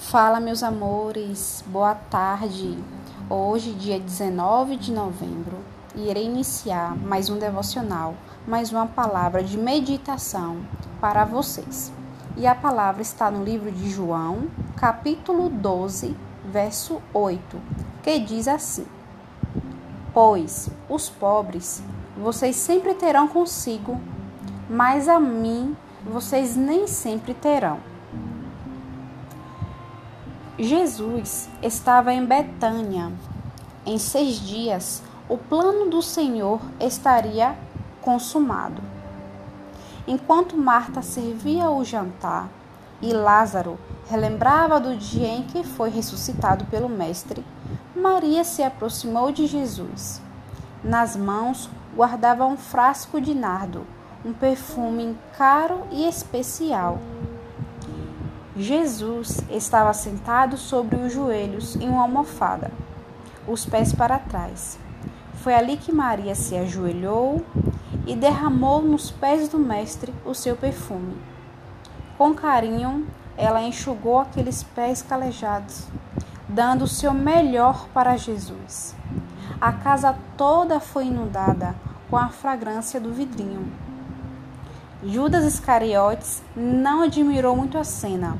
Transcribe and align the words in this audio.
Fala, 0.00 0.40
meus 0.40 0.62
amores, 0.62 1.62
boa 1.66 1.94
tarde. 1.94 2.78
Hoje, 3.28 3.72
dia 3.72 4.00
19 4.00 4.76
de 4.76 4.90
novembro, 4.90 5.58
irei 5.94 6.24
iniciar 6.24 6.96
mais 6.96 7.28
um 7.28 7.36
devocional, 7.36 8.14
mais 8.46 8.72
uma 8.72 8.86
palavra 8.86 9.42
de 9.42 9.58
meditação 9.58 10.62
para 10.98 11.26
vocês. 11.26 11.92
E 12.38 12.46
a 12.46 12.54
palavra 12.54 13.02
está 13.02 13.30
no 13.30 13.44
livro 13.44 13.70
de 13.70 13.90
João, 13.90 14.48
capítulo 14.76 15.50
12, 15.50 16.16
verso 16.50 17.02
8, 17.12 17.60
que 18.02 18.18
diz 18.20 18.48
assim: 18.48 18.86
Pois 20.14 20.70
os 20.88 21.10
pobres 21.10 21.82
vocês 22.16 22.56
sempre 22.56 22.94
terão 22.94 23.28
consigo, 23.28 24.00
mas 24.70 25.06
a 25.06 25.20
mim 25.20 25.76
vocês 26.06 26.56
nem 26.56 26.86
sempre 26.86 27.34
terão. 27.34 27.97
Jesus 30.58 31.48
estava 31.62 32.12
em 32.12 32.24
Betânia. 32.26 33.12
Em 33.86 33.96
seis 33.96 34.40
dias, 34.40 35.00
o 35.28 35.38
plano 35.38 35.88
do 35.88 36.02
Senhor 36.02 36.60
estaria 36.80 37.56
consumado. 38.02 38.82
Enquanto 40.04 40.56
Marta 40.56 41.00
servia 41.00 41.70
o 41.70 41.84
jantar 41.84 42.48
e 43.00 43.12
Lázaro 43.12 43.78
relembrava 44.10 44.80
do 44.80 44.96
dia 44.96 45.28
em 45.28 45.44
que 45.44 45.62
foi 45.62 45.90
ressuscitado 45.90 46.64
pelo 46.64 46.88
Mestre, 46.88 47.44
Maria 47.94 48.42
se 48.42 48.60
aproximou 48.60 49.30
de 49.30 49.46
Jesus. 49.46 50.20
Nas 50.82 51.14
mãos 51.14 51.70
guardava 51.94 52.44
um 52.44 52.56
frasco 52.56 53.20
de 53.20 53.32
nardo, 53.32 53.86
um 54.24 54.32
perfume 54.32 55.16
caro 55.36 55.82
e 55.92 56.08
especial. 56.08 56.98
Jesus 58.58 59.38
estava 59.48 59.92
sentado 59.92 60.56
sobre 60.56 60.96
os 60.96 61.12
joelhos 61.12 61.76
em 61.76 61.88
uma 61.88 62.02
almofada, 62.02 62.72
os 63.46 63.64
pés 63.64 63.92
para 63.92 64.18
trás. 64.18 64.76
Foi 65.34 65.54
ali 65.54 65.76
que 65.76 65.92
Maria 65.92 66.34
se 66.34 66.56
ajoelhou 66.56 67.40
e 68.04 68.16
derramou 68.16 68.82
nos 68.82 69.12
pés 69.12 69.48
do 69.48 69.60
Mestre 69.60 70.12
o 70.26 70.34
seu 70.34 70.56
perfume. 70.56 71.16
Com 72.18 72.34
carinho, 72.34 73.06
ela 73.36 73.62
enxugou 73.62 74.18
aqueles 74.18 74.64
pés 74.64 75.02
calejados, 75.02 75.86
dando 76.48 76.82
o 76.82 76.88
seu 76.88 77.14
melhor 77.14 77.86
para 77.94 78.16
Jesus. 78.16 78.96
A 79.60 79.70
casa 79.70 80.16
toda 80.36 80.80
foi 80.80 81.06
inundada 81.06 81.76
com 82.10 82.16
a 82.16 82.28
fragrância 82.28 82.98
do 82.98 83.12
vidrinho. 83.12 83.70
Judas 85.04 85.44
Iscariotes 85.44 86.42
não 86.56 87.02
admirou 87.02 87.54
muito 87.54 87.78
a 87.78 87.84
cena, 87.84 88.36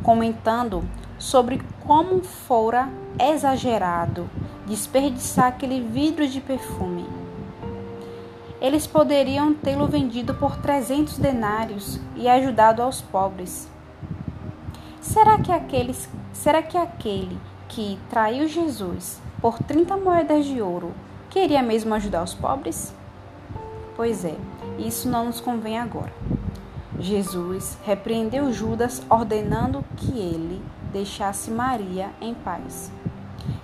comentando 0.00 0.84
sobre 1.18 1.60
como 1.84 2.22
fora 2.22 2.88
exagerado 3.18 4.30
desperdiçar 4.64 5.46
aquele 5.46 5.80
vidro 5.80 6.28
de 6.28 6.40
perfume. 6.40 7.04
Eles 8.60 8.86
poderiam 8.86 9.52
tê-lo 9.52 9.88
vendido 9.88 10.34
por 10.34 10.56
300 10.58 11.18
denários 11.18 11.98
e 12.14 12.28
ajudado 12.28 12.80
aos 12.80 13.00
pobres. 13.00 13.68
Será 15.00 15.38
que, 15.38 15.50
aqueles, 15.50 16.08
será 16.32 16.62
que 16.62 16.76
aquele 16.76 17.36
que 17.68 17.98
traiu 18.08 18.46
Jesus 18.46 19.20
por 19.40 19.58
30 19.58 19.96
moedas 19.96 20.44
de 20.44 20.62
ouro 20.62 20.92
queria 21.28 21.62
mesmo 21.62 21.92
ajudar 21.94 22.22
os 22.22 22.34
pobres? 22.34 22.94
Pois 23.98 24.24
é, 24.24 24.36
isso 24.78 25.08
não 25.08 25.24
nos 25.24 25.40
convém 25.40 25.76
agora. 25.76 26.12
Jesus 27.00 27.76
repreendeu 27.84 28.52
Judas, 28.52 29.02
ordenando 29.10 29.84
que 29.96 30.16
ele 30.16 30.62
deixasse 30.92 31.50
Maria 31.50 32.10
em 32.20 32.32
paz. 32.32 32.92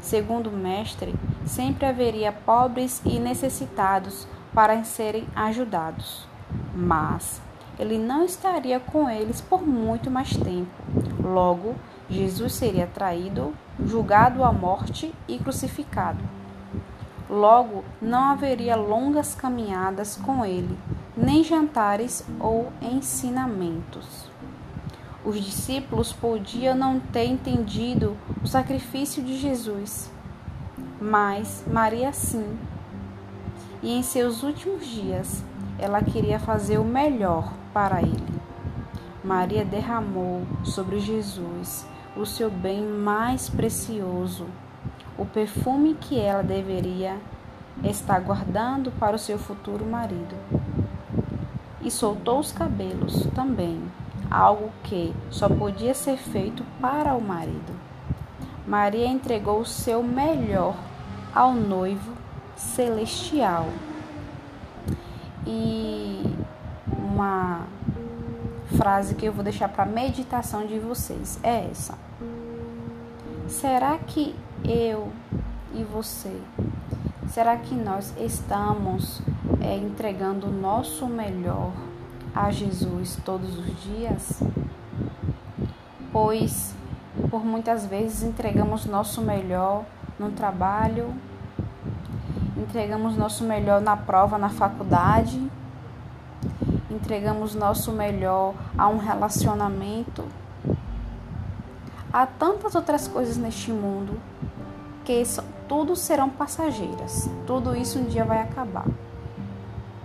Segundo 0.00 0.48
o 0.48 0.56
Mestre, 0.56 1.14
sempre 1.44 1.84
haveria 1.84 2.32
pobres 2.32 3.02
e 3.04 3.18
necessitados 3.20 4.26
para 4.54 4.82
serem 4.84 5.26
ajudados, 5.36 6.26
mas 6.74 7.42
ele 7.78 7.98
não 7.98 8.24
estaria 8.24 8.80
com 8.80 9.10
eles 9.10 9.42
por 9.42 9.60
muito 9.60 10.10
mais 10.10 10.34
tempo. 10.34 10.70
Logo, 11.22 11.74
Jesus 12.08 12.54
seria 12.54 12.86
traído, 12.86 13.52
julgado 13.84 14.42
à 14.42 14.50
morte 14.50 15.14
e 15.28 15.38
crucificado. 15.38 16.41
Logo, 17.32 17.82
não 17.98 18.24
haveria 18.24 18.76
longas 18.76 19.34
caminhadas 19.34 20.16
com 20.16 20.44
ele, 20.44 20.78
nem 21.16 21.42
jantares 21.42 22.22
ou 22.38 22.70
ensinamentos. 22.82 24.30
Os 25.24 25.42
discípulos 25.42 26.12
podiam 26.12 26.76
não 26.76 27.00
ter 27.00 27.24
entendido 27.24 28.18
o 28.44 28.46
sacrifício 28.46 29.22
de 29.22 29.38
Jesus, 29.38 30.12
mas 31.00 31.64
Maria 31.66 32.12
sim. 32.12 32.58
E 33.82 33.96
em 33.96 34.02
seus 34.02 34.42
últimos 34.42 34.86
dias, 34.86 35.42
ela 35.78 36.02
queria 36.02 36.38
fazer 36.38 36.76
o 36.76 36.84
melhor 36.84 37.50
para 37.72 38.02
ele. 38.02 38.42
Maria 39.24 39.64
derramou 39.64 40.42
sobre 40.62 41.00
Jesus 41.00 41.86
o 42.14 42.26
seu 42.26 42.50
bem 42.50 42.86
mais 42.86 43.48
precioso 43.48 44.46
o 45.18 45.24
perfume 45.24 45.94
que 45.94 46.18
ela 46.18 46.42
deveria 46.42 47.16
estar 47.84 48.20
guardando 48.20 48.90
para 48.92 49.16
o 49.16 49.18
seu 49.18 49.38
futuro 49.38 49.84
marido. 49.84 50.36
E 51.80 51.90
soltou 51.90 52.38
os 52.38 52.52
cabelos 52.52 53.26
também, 53.34 53.82
algo 54.30 54.70
que 54.84 55.14
só 55.30 55.48
podia 55.48 55.94
ser 55.94 56.16
feito 56.16 56.64
para 56.80 57.14
o 57.14 57.20
marido. 57.20 57.72
Maria 58.66 59.06
entregou 59.06 59.60
o 59.60 59.66
seu 59.66 60.02
melhor 60.02 60.76
ao 61.34 61.52
noivo 61.52 62.12
celestial. 62.56 63.66
E 65.44 66.22
uma 66.86 67.66
frase 68.76 69.14
que 69.14 69.26
eu 69.26 69.32
vou 69.32 69.42
deixar 69.42 69.68
para 69.68 69.84
meditação 69.84 70.64
de 70.66 70.78
vocês 70.78 71.40
é 71.42 71.68
essa. 71.70 71.98
Será 73.62 73.96
que 73.96 74.34
eu 74.64 75.12
e 75.72 75.84
você, 75.84 76.36
será 77.28 77.56
que 77.56 77.76
nós 77.76 78.12
estamos 78.18 79.22
é, 79.60 79.76
entregando 79.76 80.48
o 80.48 80.50
nosso 80.50 81.06
melhor 81.06 81.70
a 82.34 82.50
Jesus 82.50 83.20
todos 83.24 83.56
os 83.56 83.80
dias? 83.84 84.42
Pois 86.10 86.74
por 87.30 87.44
muitas 87.44 87.86
vezes 87.86 88.24
entregamos 88.24 88.84
nosso 88.84 89.22
melhor 89.22 89.84
no 90.18 90.32
trabalho, 90.32 91.14
entregamos 92.56 93.16
nosso 93.16 93.44
melhor 93.44 93.80
na 93.80 93.96
prova 93.96 94.38
na 94.38 94.48
faculdade, 94.48 95.40
entregamos 96.90 97.54
nosso 97.54 97.92
melhor 97.92 98.54
a 98.76 98.88
um 98.88 98.98
relacionamento 98.98 100.24
Há 102.12 102.26
tantas 102.26 102.74
outras 102.74 103.08
coisas 103.08 103.38
neste 103.38 103.72
mundo 103.72 104.20
que 105.02 105.22
tudo 105.66 105.96
serão 105.96 106.28
passageiras. 106.28 107.26
Tudo 107.46 107.74
isso 107.74 107.98
um 107.98 108.04
dia 108.04 108.22
vai 108.22 108.42
acabar. 108.42 108.86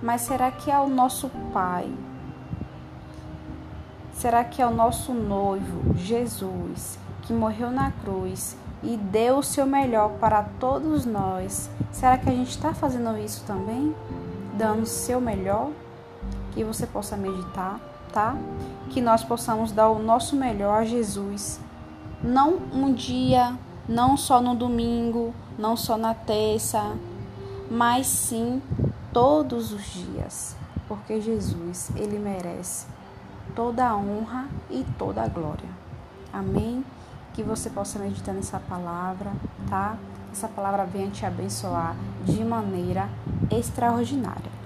Mas 0.00 0.20
será 0.20 0.48
que 0.52 0.70
é 0.70 0.78
o 0.78 0.88
nosso 0.88 1.28
Pai? 1.52 1.92
Será 4.12 4.44
que 4.44 4.62
é 4.62 4.66
o 4.66 4.70
nosso 4.70 5.12
noivo, 5.12 5.92
Jesus, 5.96 6.96
que 7.22 7.32
morreu 7.32 7.72
na 7.72 7.90
cruz 7.90 8.56
e 8.80 8.96
deu 8.96 9.38
o 9.38 9.42
seu 9.42 9.66
melhor 9.66 10.10
para 10.20 10.44
todos 10.60 11.04
nós? 11.04 11.68
Será 11.90 12.16
que 12.16 12.28
a 12.28 12.32
gente 12.32 12.50
está 12.50 12.72
fazendo 12.72 13.18
isso 13.18 13.42
também? 13.44 13.92
Dando 14.54 14.82
o 14.82 14.86
seu 14.86 15.20
melhor? 15.20 15.70
Que 16.52 16.62
você 16.62 16.86
possa 16.86 17.16
meditar, 17.16 17.80
tá? 18.12 18.36
Que 18.90 19.00
nós 19.00 19.24
possamos 19.24 19.72
dar 19.72 19.88
o 19.88 20.00
nosso 20.00 20.36
melhor 20.36 20.82
a 20.82 20.84
Jesus 20.84 21.60
não 22.22 22.56
um 22.72 22.92
dia, 22.92 23.56
não 23.88 24.16
só 24.16 24.40
no 24.40 24.54
domingo, 24.54 25.34
não 25.58 25.76
só 25.76 25.96
na 25.96 26.14
terça, 26.14 26.96
mas 27.70 28.06
sim 28.06 28.62
todos 29.12 29.72
os 29.72 29.84
dias, 29.84 30.56
porque 30.86 31.20
Jesus, 31.20 31.90
ele 31.96 32.18
merece 32.18 32.86
toda 33.54 33.88
a 33.88 33.96
honra 33.96 34.46
e 34.70 34.84
toda 34.98 35.22
a 35.22 35.28
glória. 35.28 35.68
Amém? 36.32 36.84
Que 37.34 37.42
você 37.42 37.70
possa 37.70 37.98
meditar 37.98 38.34
nessa 38.34 38.58
palavra, 38.58 39.32
tá? 39.68 39.96
Essa 40.32 40.48
palavra 40.48 40.84
venha 40.84 41.10
te 41.10 41.24
abençoar 41.24 41.96
de 42.24 42.44
maneira 42.44 43.08
extraordinária. 43.50 44.58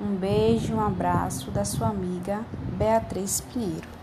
Um 0.00 0.16
beijo, 0.16 0.74
um 0.74 0.80
abraço 0.80 1.50
da 1.50 1.64
sua 1.64 1.88
amiga 1.88 2.40
Beatriz 2.78 3.40
Pinheiro. 3.40 3.99